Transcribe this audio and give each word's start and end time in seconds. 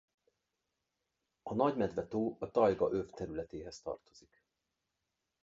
A 1.43 1.53
Nagy-Medve-tó 1.53 2.35
a 2.39 2.51
tajga 2.51 2.91
öv 2.91 3.09
területéhez 3.09 3.81
tartozik. 3.81 4.43